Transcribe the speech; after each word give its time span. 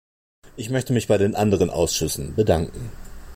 Ich 0.55 0.71
möchte 0.71 0.93
mich 0.93 1.05
bei 1.05 1.19
den 1.19 1.35
anderen 1.35 1.69
Ausschüssen 1.69 2.33
bedanken. 2.33 2.89